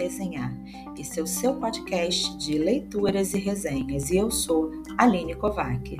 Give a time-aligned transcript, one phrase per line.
[0.00, 0.50] Resenhar.
[0.98, 5.98] Esse é o seu podcast de leituras e resenhas e eu sou Aline Kovac.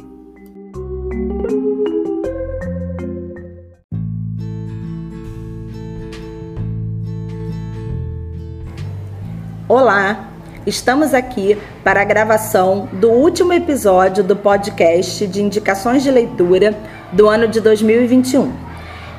[9.68, 10.30] Olá,
[10.66, 16.74] estamos aqui para a gravação do último episódio do podcast de indicações de leitura
[17.12, 18.50] do ano de 2021.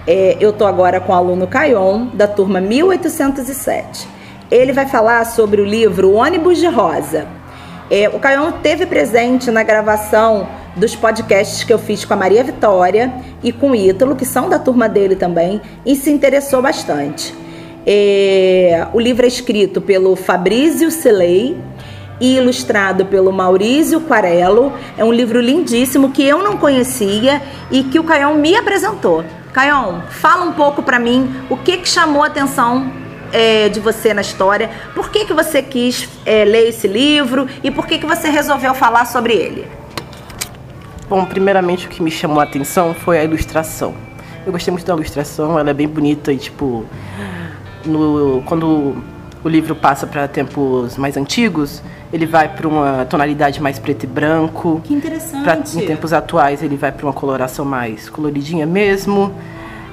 [0.07, 4.20] É, eu estou agora com o aluno Caion, da turma 1807.
[4.51, 7.25] Ele vai falar sobre o livro Ônibus de Rosa.
[7.89, 12.43] É, o Caion teve presente na gravação dos podcasts que eu fiz com a Maria
[12.43, 17.33] Vitória e com o Ítalo, que são da turma dele também, e se interessou bastante.
[17.87, 21.57] É, o livro é escrito pelo Fabrício Celei
[22.19, 24.73] e ilustrado pelo Maurício Quarello.
[24.97, 27.41] É um livro lindíssimo que eu não conhecia
[27.71, 29.23] e que o Caion me apresentou.
[29.53, 32.99] Caion, fala um pouco para mim o que, que chamou a atenção
[33.31, 37.71] é, de você na história, por que, que você quis é, ler esse livro e
[37.71, 39.67] por que, que você resolveu falar sobre ele.
[41.09, 43.93] Bom, primeiramente o que me chamou a atenção foi a ilustração.
[44.45, 46.85] Eu gostei muito da ilustração, ela é bem bonita e tipo
[47.85, 48.95] no, quando
[49.43, 51.81] o livro passa para tempos mais antigos,
[52.13, 54.81] ele vai para uma tonalidade mais preto e branco.
[54.83, 55.43] Que interessante.
[55.43, 59.33] Pra, em tempos atuais, ele vai para uma coloração mais coloridinha mesmo.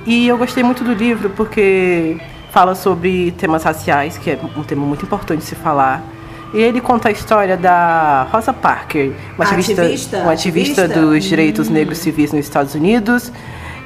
[0.06, 2.18] E eu gostei muito do livro porque
[2.50, 6.02] fala sobre temas raciais, que é um tema muito importante de se falar.
[6.52, 11.06] E ele conta a história da Rosa Parker, uma ativista, ativista, uma ativista, ativista?
[11.06, 11.72] dos direitos Hum.
[11.72, 13.30] negros civis nos Estados Unidos.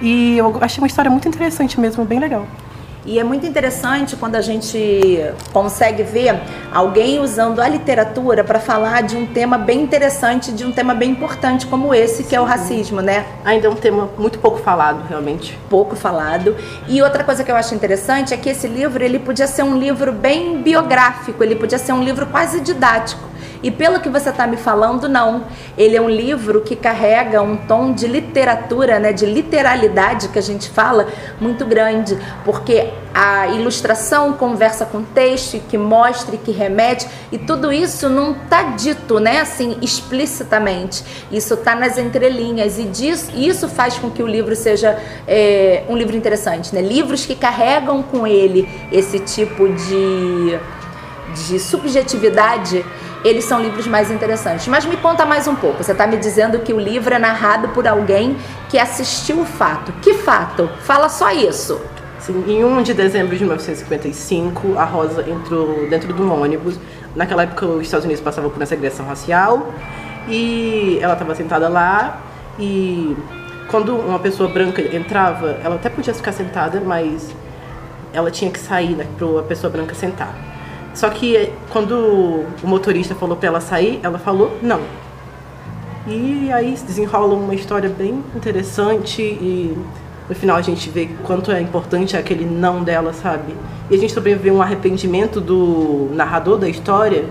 [0.01, 2.47] E eu achei uma história muito interessante mesmo, bem legal.
[3.05, 5.19] E é muito interessante quando a gente
[5.53, 6.41] consegue ver
[6.73, 11.11] alguém usando a literatura para falar de um tema bem interessante, de um tema bem
[11.11, 13.27] importante como esse, que é o racismo, né?
[13.45, 15.59] Ainda é um tema muito pouco falado, realmente.
[15.69, 16.55] pouco falado.
[16.87, 19.77] E outra coisa que eu acho interessante é que esse livro ele podia ser um
[19.77, 23.32] livro bem biográfico, ele podia ser um livro quase didático.
[23.63, 25.45] E pelo que você está me falando, não.
[25.79, 30.43] Ele é um livro que carrega um tom de literatura, né, de literalidade que a
[30.43, 31.07] gente fala,
[31.41, 37.39] muito grande, porque a ilustração conversa com o texto, que mostra e que remete, e
[37.39, 41.05] tudo isso não está dito, né, assim, explicitamente.
[41.31, 42.91] Isso está nas entrelinhas e
[43.47, 46.81] isso faz com que o livro seja é, um livro interessante, né?
[46.81, 50.59] Livros que carregam com ele esse tipo de
[51.33, 52.85] de subjetividade,
[53.25, 54.67] eles são livros mais interessantes.
[54.69, 55.83] Mas me conta mais um pouco.
[55.83, 58.37] Você está me dizendo que o livro é narrado por alguém
[58.69, 59.93] que assistiu o fato.
[60.01, 60.69] Que fato?
[60.81, 61.81] Fala só isso.
[62.19, 66.79] Sim, em 1 de dezembro de 1955, a Rosa entrou dentro de um ônibus.
[67.17, 69.73] Naquela época, os Estados Unidos passavam por uma segregação racial
[70.29, 72.21] e ela estava sentada lá.
[72.59, 73.17] E
[73.69, 77.35] quando uma pessoa branca entrava, ela até podia ficar sentada, mas
[78.13, 80.35] ela tinha que sair né, para a pessoa branca sentar.
[80.95, 81.93] Só que quando
[82.63, 84.81] o motorista falou para ela sair, ela falou não.
[86.07, 89.77] E aí se desenrola uma história bem interessante e
[90.29, 93.55] no final a gente vê quanto é importante aquele não dela, sabe?
[93.91, 97.25] E a gente também vê um arrependimento do narrador da história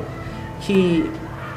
[0.61, 1.09] que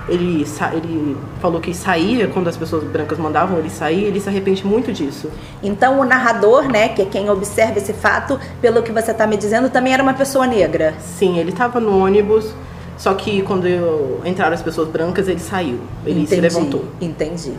[0.09, 4.29] ele, sa- ele falou que saía quando as pessoas brancas mandavam ele sair, ele se
[4.29, 5.31] arrepende muito disso.
[5.63, 9.37] Então o narrador, né, que é quem observa esse fato, pelo que você está me
[9.37, 10.95] dizendo, também era uma pessoa negra.
[11.01, 12.53] Sim, ele estava no ônibus,
[12.99, 16.85] só que quando eu- entraram as pessoas brancas, ele saiu, ele se levantou.
[17.01, 17.53] Entendi.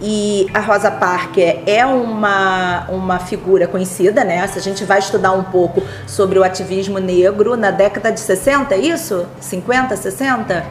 [0.00, 4.46] E a Rosa Parker é uma, uma figura conhecida, né?
[4.46, 8.76] Se a gente vai estudar um pouco sobre o ativismo negro na década de 60,
[8.76, 9.26] é isso?
[9.40, 10.64] 50, 60?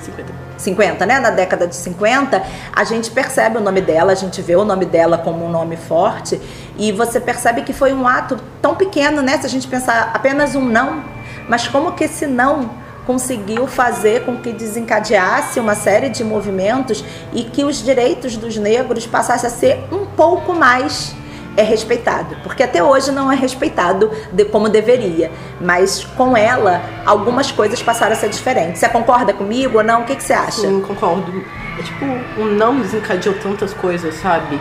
[0.00, 0.32] 50.
[0.58, 1.18] 50, né?
[1.18, 2.42] Na década de 50,
[2.72, 5.76] a gente percebe o nome dela, a gente vê o nome dela como um nome
[5.76, 6.40] forte
[6.76, 9.38] e você percebe que foi um ato tão pequeno, né?
[9.38, 11.02] Se a gente pensar apenas um não,
[11.48, 12.70] mas como que esse não
[13.06, 19.06] conseguiu fazer com que desencadeasse uma série de movimentos e que os direitos dos negros
[19.06, 21.14] passassem a ser um pouco mais
[21.60, 25.30] é respeitado, porque até hoje não é respeitado de como deveria,
[25.60, 28.80] mas com ela algumas coisas passaram a ser diferentes.
[28.80, 30.02] Você concorda comigo ou não?
[30.02, 30.62] O que, que você acha?
[30.62, 31.44] Sim, concordo.
[31.78, 32.04] É tipo,
[32.40, 34.60] o não desencadeou tantas coisas, sabe?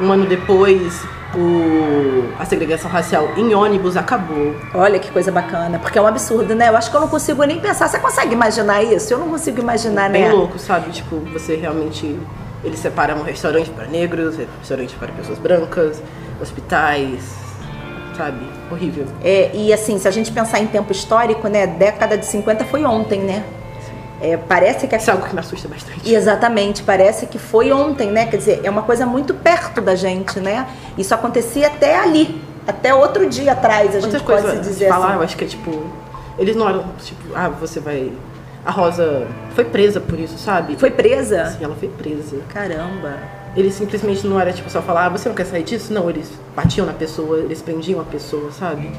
[0.00, 1.02] Um ano depois,
[1.34, 4.54] o, a segregação racial em ônibus acabou.
[4.74, 6.68] Olha que coisa bacana, porque é um absurdo, né?
[6.68, 7.88] Eu acho que eu não consigo nem pensar.
[7.88, 9.12] Você consegue imaginar isso?
[9.12, 10.32] Eu não consigo imaginar, Bem né?
[10.32, 10.90] louco, sabe?
[10.90, 12.18] Tipo, você realmente.
[12.64, 16.02] Eles separam um restaurante para negros, restaurante para pessoas brancas,
[16.40, 17.20] hospitais,
[18.16, 18.38] sabe?
[18.70, 19.06] Horrível.
[19.22, 21.66] É, e assim, se a gente pensar em tempo histórico, né?
[21.66, 23.44] Década de 50 foi ontem, né?
[24.20, 26.12] É, parece que Isso é algo que me assusta bastante.
[26.12, 28.26] Exatamente, parece que foi ontem, né?
[28.26, 30.66] Quer dizer, é uma coisa muito perto da gente, né?
[30.96, 34.88] Isso acontecia até ali, até outro dia atrás, a Outra gente coisa pode se dizer
[34.88, 35.14] falar, assim.
[35.16, 35.84] eu acho que é tipo.
[36.36, 38.12] Eles não eram, tipo, ah, você vai.
[38.66, 40.76] A Rosa foi presa por isso, sabe?
[40.76, 41.46] Foi presa?
[41.56, 42.38] Sim, ela foi presa.
[42.52, 43.14] Caramba.
[43.56, 45.92] Eles simplesmente não era tipo só falar, ah, você não quer sair disso?
[45.92, 48.90] Não, eles batiam na pessoa, eles prendiam a pessoa, sabe?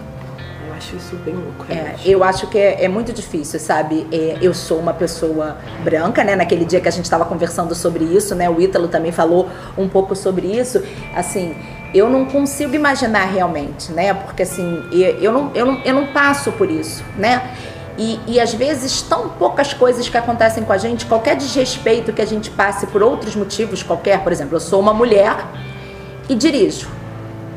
[0.67, 1.65] Eu acho isso bem louco.
[1.69, 4.07] É, eu acho que é, é muito difícil, sabe?
[4.11, 6.35] É, eu sou uma pessoa branca, né?
[6.35, 8.49] Naquele dia que a gente estava conversando sobre isso, né?
[8.49, 10.83] O Ítalo também falou um pouco sobre isso.
[11.15, 11.55] Assim,
[11.93, 14.13] eu não consigo imaginar realmente, né?
[14.13, 17.51] Porque assim, eu, não, eu, não, eu não passo por isso, né?
[17.99, 22.21] E, e às vezes tão poucas coisas que acontecem com a gente, qualquer desrespeito que
[22.21, 25.35] a gente passe por outros motivos qualquer, por exemplo, eu sou uma mulher
[26.29, 26.87] e dirijo.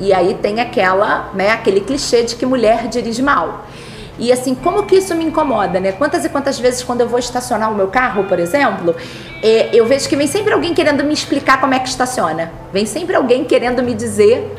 [0.00, 3.64] E aí tem aquela, né, aquele clichê de que mulher dirige mal.
[4.18, 5.92] E assim, como que isso me incomoda, né?
[5.92, 8.96] Quantas e quantas vezes quando eu vou estacionar o meu carro, por exemplo,
[9.40, 12.50] é, eu vejo que vem sempre alguém querendo me explicar como é que estaciona.
[12.72, 14.52] Vem sempre alguém querendo me dizer,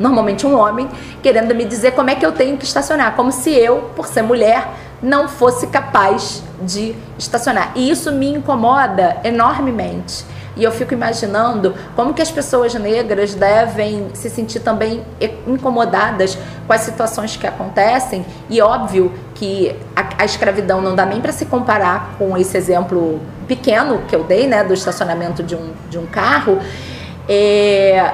[0.00, 0.88] normalmente um homem,
[1.22, 4.22] querendo me dizer como é que eu tenho que estacionar, como se eu, por ser
[4.22, 4.66] mulher,
[5.02, 7.72] não fosse capaz de estacionar.
[7.74, 10.24] E isso me incomoda enormemente.
[10.56, 15.04] E eu fico imaginando como que as pessoas negras devem se sentir também
[15.46, 16.36] incomodadas
[16.66, 18.26] com as situações que acontecem.
[18.50, 23.20] E óbvio que a, a escravidão não dá nem para se comparar com esse exemplo
[23.46, 26.58] pequeno que eu dei, né, do estacionamento de um, de um carro.
[27.28, 28.12] É,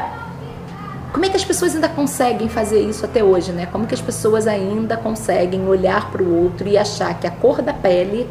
[1.15, 3.69] como é que as pessoas ainda conseguem fazer isso até hoje, né?
[3.71, 7.63] Como que as pessoas ainda conseguem olhar para o outro e achar que a cor
[7.63, 8.29] da pele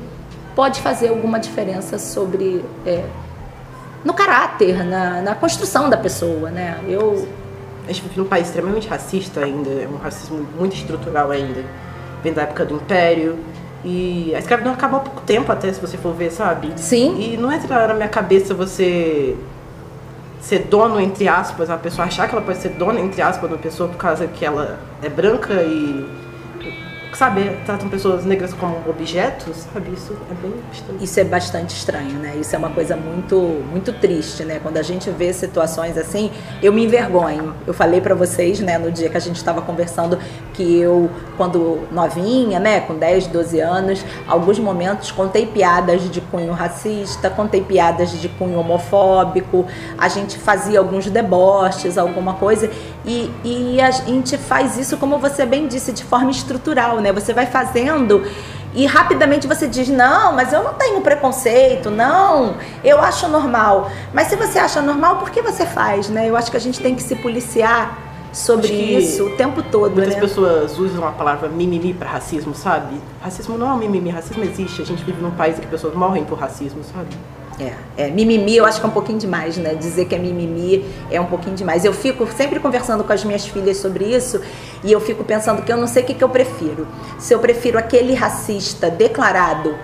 [0.53, 3.06] pode fazer alguma diferença sobre é,
[4.03, 6.77] no caráter, na, na construção da pessoa, né?
[6.85, 7.25] Eu
[7.85, 11.63] A gente vive num país extremamente racista ainda, é um racismo muito estrutural ainda.
[12.21, 13.39] Vem da época do Império.
[13.85, 16.74] E a escravidão acabou há pouco tempo até, se você for ver, sabe?
[16.75, 17.18] Sim.
[17.18, 19.38] E não entra na minha cabeça você
[20.44, 23.56] ser dono, entre aspas, a pessoa achar que ela pode ser dona, entre aspas, de
[23.56, 26.06] uma pessoa por causa que ela é branca e
[27.16, 29.94] sabe, tratam pessoas negras como objetos, sabe?
[29.94, 31.00] Isso é bem estranho.
[31.01, 32.36] Isso é bastante estranho, né?
[32.40, 33.38] Isso é uma coisa muito,
[33.72, 34.60] muito triste, né?
[34.62, 36.31] Quando a gente vê situações assim,
[36.62, 37.56] eu me envergonho.
[37.66, 40.19] Eu falei para vocês, né, no dia que a gente estava conversando,
[40.53, 46.53] que eu, quando novinha, né, com 10, 12 anos, alguns momentos contei piadas de cunho
[46.53, 49.65] racista, contei piadas de cunho homofóbico,
[49.97, 52.69] a gente fazia alguns deboches, alguma coisa,
[53.05, 57.11] e, e a gente faz isso, como você bem disse, de forma estrutural, né?
[57.11, 58.23] Você vai fazendo
[58.75, 63.91] e rapidamente você diz: Não, mas eu não tenho preconceito, não, eu acho normal.
[64.13, 66.29] Mas se você acha normal, por que você faz, né?
[66.29, 70.15] Eu acho que a gente tem que se policiar sobre isso o tempo todo, Muitas
[70.15, 70.19] né?
[70.19, 73.00] pessoas usam a palavra mimimi para racismo, sabe?
[73.21, 74.81] Racismo não é um mimimi, racismo existe.
[74.81, 77.09] A gente vive num país em que pessoas morrem por racismo, sabe?
[77.59, 79.75] É, é, mimimi eu acho que é um pouquinho demais, né?
[79.75, 81.85] Dizer que é mimimi é um pouquinho demais.
[81.85, 84.41] Eu fico sempre conversando com as minhas filhas sobre isso
[84.83, 86.88] e eu fico pensando que eu não sei o que, que eu prefiro.
[87.19, 89.75] Se eu prefiro aquele racista declarado,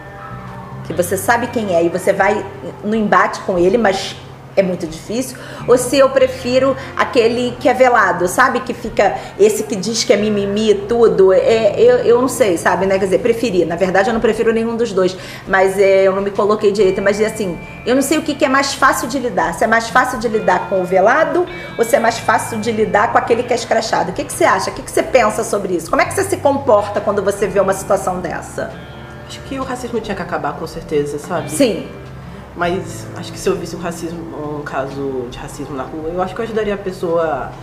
[0.88, 2.44] que você sabe quem é e você vai
[2.84, 4.16] no embate com ele, mas
[4.60, 8.60] é muito difícil, ou se eu prefiro aquele que é velado, sabe?
[8.62, 11.34] Que fica esse que diz que é mimimi e tudo.
[11.34, 12.98] É, eu, eu não sei, sabe, né?
[12.98, 13.66] Quer dizer, preferi.
[13.66, 15.16] Na verdade, eu não prefiro nenhum dos dois,
[15.48, 17.02] mas é, eu não me coloquei direito.
[17.02, 19.54] Mas assim, eu não sei o que, que é mais fácil de lidar.
[19.54, 21.46] Se é mais fácil de lidar com o velado
[21.78, 24.12] ou se é mais fácil de lidar com aquele que é escrachado.
[24.12, 24.70] O que, que você acha?
[24.70, 25.90] O que, que você pensa sobre isso?
[25.90, 28.72] Como é que você se comporta quando você vê uma situação dessa?
[29.28, 31.52] Acho que o racismo tinha que acabar com certeza, sabe?
[31.52, 31.88] Sim.
[32.60, 34.20] Mas acho que se eu visse um racismo,
[34.60, 37.54] um caso de racismo na rua, eu acho que eu ajudaria a pessoa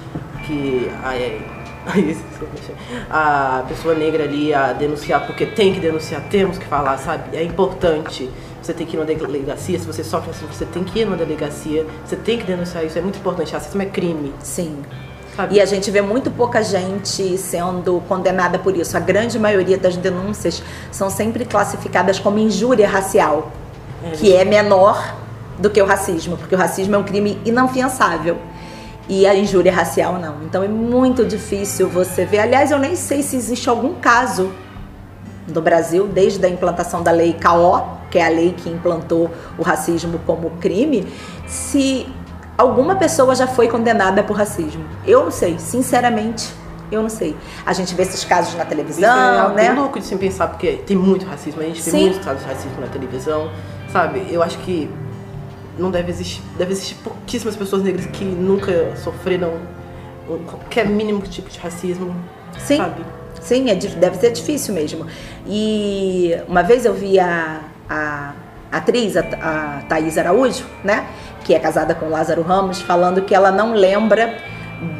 [0.47, 0.91] que.
[1.05, 1.45] Ai,
[1.85, 2.17] ai,
[3.11, 7.37] a pessoa negra ali a denunciar, porque tem que denunciar, temos que falar, sabe?
[7.37, 8.31] É importante.
[8.63, 11.17] Você tem que ir numa delegacia, se você sofre assim, você tem que ir numa
[11.19, 13.53] delegacia, você tem que denunciar isso, é muito importante.
[13.53, 14.33] Racismo é crime.
[14.41, 14.83] Sim.
[15.37, 15.57] Sabe?
[15.57, 18.97] E a gente vê muito pouca gente sendo condenada por isso.
[18.97, 23.53] A grande maioria das denúncias são sempre classificadas como injúria racial,
[24.15, 25.15] que é menor
[25.59, 28.39] do que o racismo, porque o racismo é um crime inafiançável.
[29.09, 30.43] E a injúria racial não.
[30.43, 32.41] Então é muito difícil você ver.
[32.41, 34.51] Aliás, eu nem sei se existe algum caso
[35.47, 39.63] no Brasil, desde a implantação da lei KO, que é a lei que implantou o
[39.63, 41.07] racismo como crime,
[41.47, 42.07] se
[42.59, 44.85] alguma pessoa já foi condenada por racismo.
[45.07, 46.53] Eu não sei, sinceramente,
[46.91, 47.37] eu não sei.
[47.65, 49.73] A gente vê esses casos na é televisão, algo né?
[49.73, 51.91] louco de se pensar, porque tem muito racismo, a gente Sim.
[51.91, 53.51] tem muitos casos de racismo na televisão,
[53.97, 54.27] sabe?
[54.31, 54.91] Eu acho que
[55.79, 59.55] não deve existir, deve existir pouquíssimas pessoas negras que nunca sofreram
[60.47, 62.15] qualquer mínimo tipo de racismo,
[62.59, 62.79] Sim.
[62.79, 63.03] sabe?
[63.41, 65.07] Sim, é, deve ser difícil mesmo.
[65.47, 68.33] E uma vez eu vi a, a
[68.73, 71.07] atriz, a, a Thaís Araújo, né?
[71.45, 74.37] Que é casada com Lázaro Ramos, falando que ela não lembra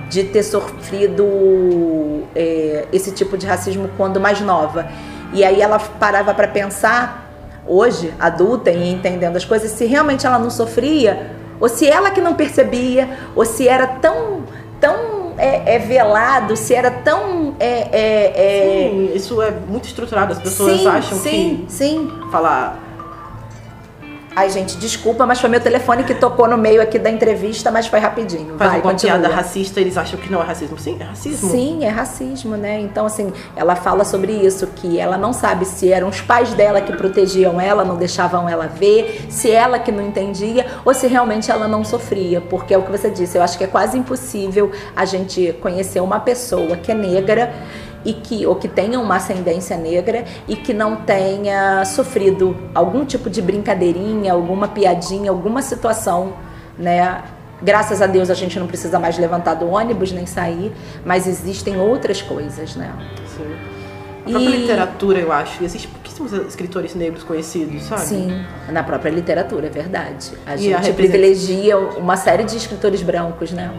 [0.09, 4.89] de ter sofrido é, esse tipo de racismo quando mais nova.
[5.33, 7.26] E aí ela parava para pensar,
[7.67, 11.31] hoje, adulta e entendendo as coisas, se realmente ela não sofria,
[11.61, 14.43] ou se ela que não percebia, ou se era tão,
[14.81, 17.55] tão é, é velado, se era tão.
[17.59, 21.73] É, é, sim, isso é muito estruturado, as pessoas sim, acham sim, que.
[21.73, 22.86] Sim, Falar
[24.39, 27.87] Ai, gente, desculpa, mas foi meu telefone que tocou no meio aqui da entrevista, mas
[27.87, 28.59] foi rapidinho.
[28.59, 29.19] Faz Vai, uma continua.
[29.19, 30.79] piada racista, eles acham que não é racismo.
[30.79, 31.51] Sim, é racismo.
[31.51, 32.79] Sim, é racismo, né?
[32.79, 36.83] Então, assim, ela fala sobre isso, que ela não sabe se eram os pais dela
[36.83, 41.51] que protegiam ela, não deixavam ela ver, se ela que não entendia, ou se realmente
[41.51, 42.39] ela não sofria.
[42.39, 46.01] Porque é o que você disse, eu acho que é quase impossível a gente conhecer
[46.01, 47.55] uma pessoa que é negra
[48.07, 53.29] e que ou que tenha uma ascendência negra e que não tenha sofrido algum tipo
[53.29, 56.35] de brincadeirinha, alguma piadinha, alguma situação,
[56.79, 57.25] né?
[57.61, 60.73] Graças a Deus a gente não precisa mais levantar do ônibus nem sair,
[61.05, 62.93] mas existem outras coisas, né?
[63.37, 63.57] Sim.
[64.27, 64.61] A própria e...
[64.61, 68.03] literatura, eu acho, existem pouquíssimos escritores negros conhecidos, sabe?
[68.03, 70.33] Sim, na própria literatura, é verdade.
[70.45, 73.71] A gente privilegia uma série de escritores brancos, né?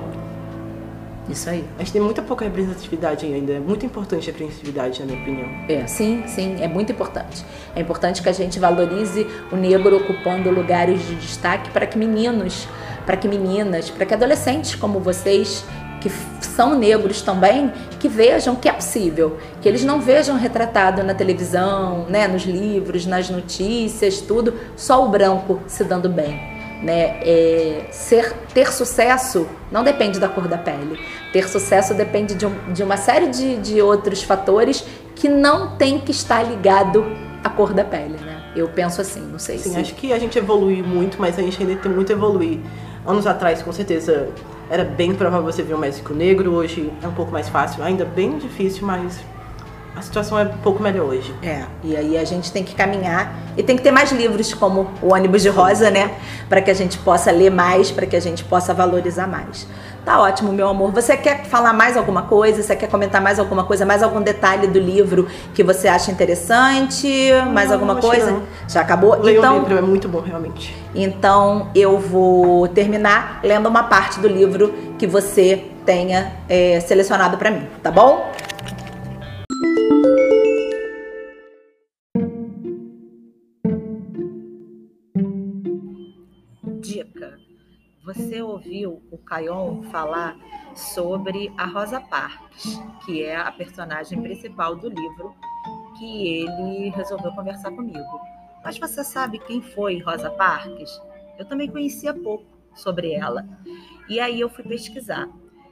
[1.30, 1.66] Isso aí.
[1.76, 3.54] A gente tem muita pouca representatividade ainda.
[3.54, 5.50] É muito importante a representatividade, na minha opinião.
[5.68, 7.46] É, sim, sim, é muito importante.
[7.76, 12.68] É importante que a gente valorize o negro ocupando lugares de destaque para que meninos,
[13.06, 15.66] para que meninas, para que adolescentes como vocês
[16.00, 16.10] que
[16.46, 22.06] são negros também, que vejam que é possível, que eles não vejam retratado na televisão,
[22.08, 27.20] né, nos livros, nas notícias, tudo, só o branco se dando bem né?
[27.22, 31.00] É, ser, ter sucesso não depende da cor da pele.
[31.34, 36.00] Ter sucesso depende de, um, de uma série de, de outros fatores que não tem
[36.00, 37.06] que estar ligado
[37.44, 38.44] à cor da pele, né?
[38.56, 39.80] Eu penso assim, não sei Sim, se...
[39.80, 42.60] acho que a gente evolui muito, mas a gente ainda tem muito a evoluir.
[43.06, 44.30] Anos atrás, com certeza,
[44.70, 48.04] era bem provável você ver um médico negro, hoje é um pouco mais fácil, ainda
[48.04, 49.20] bem difícil, mas
[49.98, 51.34] a situação é um pouco melhor hoje.
[51.42, 54.88] É, e aí a gente tem que caminhar e tem que ter mais livros como
[55.02, 56.12] o ônibus de rosa, né?
[56.48, 59.68] Para que a gente possa ler mais, para que a gente possa valorizar mais.
[60.06, 60.92] Tá ótimo, meu amor.
[60.92, 62.62] Você quer falar mais alguma coisa?
[62.64, 63.86] Você quer comentar mais alguma coisa?
[63.86, 67.30] Mais algum detalhe do livro que você acha interessante?
[67.52, 68.42] Mais não, alguma coisa?
[68.70, 69.20] Já acabou?
[69.20, 70.74] Leio então, o livro, é muito bom, realmente.
[70.96, 77.52] Então eu vou terminar lendo uma parte do livro que você tenha é, selecionado para
[77.52, 78.32] mim, tá bom?
[88.08, 90.38] Você ouviu o Cayon falar
[90.74, 95.36] sobre a Rosa Parks, que é a personagem principal do livro,
[96.00, 98.22] que ele resolveu conversar comigo.
[98.64, 101.02] Mas você sabe quem foi Rosa Parks?
[101.38, 103.46] Eu também conhecia pouco sobre ela.
[104.08, 105.28] E aí eu fui pesquisar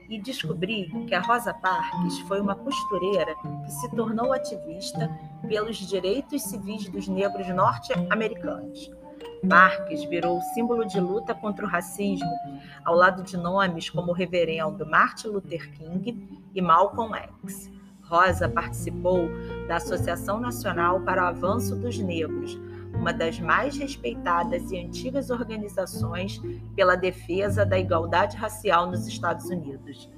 [0.10, 3.34] e descobri que a Rosa Parks foi uma costureira
[3.65, 5.10] que se tornou ativista
[5.48, 8.92] pelos direitos civis dos negros norte-americanos.
[9.44, 12.32] Marques virou símbolo de luta contra o racismo,
[12.84, 17.72] ao lado de nomes como o reverendo Martin Luther King e Malcolm X.
[18.04, 19.27] Rosa participou
[19.68, 22.60] da Associação Nacional para o Avanço dos Negros,
[22.94, 26.39] uma das mais respeitadas e antigas organizações
[26.75, 30.10] pela defesa da igualdade racial nos Estados Unidos.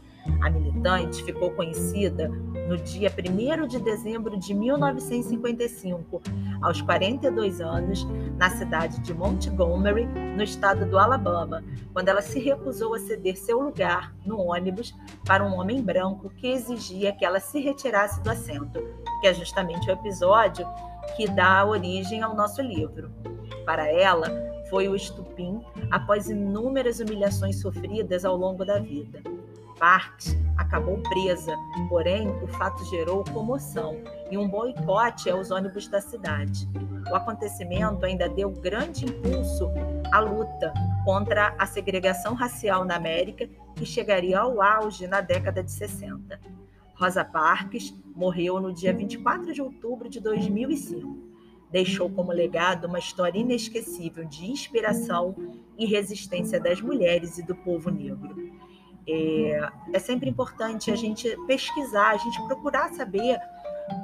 [0.42, 2.30] A militante ficou conhecida
[2.68, 6.22] no dia 1 de dezembro de 1955,
[6.62, 8.06] aos 42 anos,
[8.38, 13.62] na cidade de Montgomery, no estado do Alabama, quando ela se recusou a ceder seu
[13.62, 14.94] lugar no ônibus
[15.26, 18.84] para um homem branco que exigia que ela se retirasse do assento,
[19.22, 20.68] que é justamente o episódio
[21.16, 23.10] que dá origem ao nosso livro.
[23.66, 24.28] Para ela,
[24.70, 29.22] foi o estupim após inúmeras humilhações sofridas ao longo da vida.
[29.80, 31.56] Parks acabou presa,
[31.88, 33.96] porém o fato gerou comoção
[34.32, 36.68] e um boicote aos ônibus da cidade.
[37.12, 39.70] O acontecimento ainda deu grande impulso
[40.12, 40.74] à luta
[41.06, 46.40] contra a segregação racial na América, que chegaria ao auge na década de 60.
[46.96, 51.28] Rosa Parks morreu no dia 24 de outubro de 2005.
[51.72, 55.36] Deixou como legado uma história inesquecível de inspiração
[55.78, 58.36] e resistência das mulheres e do povo negro.
[59.10, 63.40] É, é sempre importante a gente pesquisar, a gente procurar saber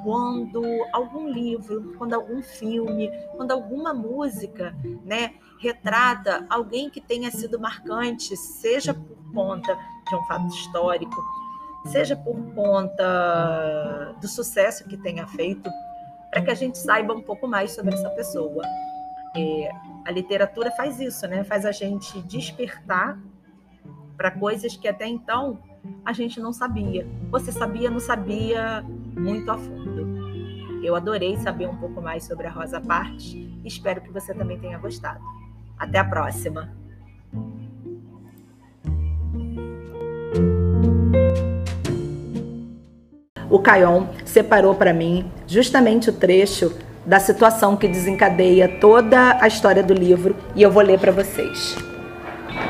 [0.02, 7.60] quando algum livro, quando algum filme, quando alguma música, né, retrata alguém que tenha sido
[7.60, 9.74] marcante, seja por conta
[10.08, 11.22] de um fato histórico,
[11.86, 15.70] seja por conta do sucesso que tenha feito,
[16.30, 18.62] para que a gente saiba um pouco mais sobre essa pessoa.
[19.36, 19.70] É,
[20.04, 21.44] a literatura faz isso, né?
[21.44, 23.18] Faz a gente despertar
[24.16, 25.58] para coisas que até então
[26.04, 27.06] a gente não sabia.
[27.30, 28.84] Você sabia, não sabia
[29.16, 30.24] muito a fundo.
[30.82, 34.58] Eu adorei saber um pouco mais sobre a Rosa Parks e espero que você também
[34.58, 35.20] tenha gostado.
[35.78, 36.70] Até a próxima!
[43.50, 49.82] O Caion separou para mim justamente o trecho da situação que desencadeia toda a história
[49.82, 51.76] do livro e eu vou ler para vocês.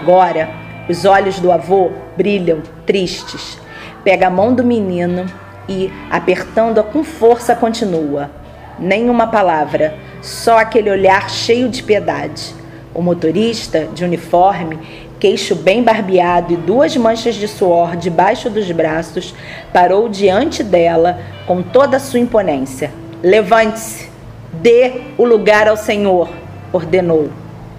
[0.00, 3.58] Agora, os olhos do avô brilham tristes.
[4.02, 5.26] Pega a mão do menino
[5.68, 8.30] e, apertando-a com força, continua.
[8.78, 12.54] Nenhuma palavra, só aquele olhar cheio de piedade.
[12.92, 14.78] O motorista, de uniforme,
[15.18, 19.34] queixo bem barbeado e duas manchas de suor debaixo dos braços,
[19.72, 22.90] parou diante dela com toda a sua imponência.
[23.22, 24.10] Levante-se,
[24.52, 26.28] dê o lugar ao Senhor,
[26.72, 27.30] ordenou.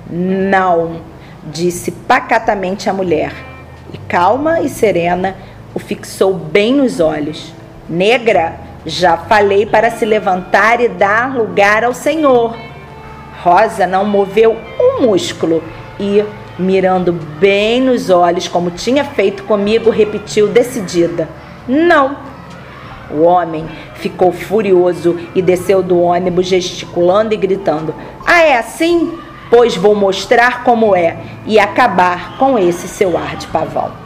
[0.09, 1.01] Não,
[1.45, 3.33] disse pacatamente a mulher,
[3.93, 5.35] e calma e serena
[5.73, 7.53] o fixou bem nos olhos.
[7.87, 12.55] Negra, já falei para se levantar e dar lugar ao Senhor.
[13.41, 15.63] Rosa não moveu um músculo
[15.99, 16.23] e,
[16.57, 21.27] mirando bem nos olhos, como tinha feito comigo, repetiu decidida:
[21.67, 22.35] Não.
[23.11, 27.93] O homem ficou furioso e desceu do ônibus, gesticulando e gritando:
[28.25, 29.19] Ah, é assim?
[29.49, 34.04] Pois vou mostrar como é e acabar com esse seu ar de pavão.